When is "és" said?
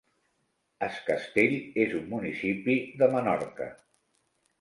1.83-1.93